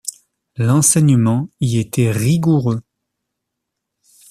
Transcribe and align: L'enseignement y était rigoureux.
L'enseignement 0.55 1.47
y 1.59 1.77
était 1.77 2.09
rigoureux. 2.09 2.81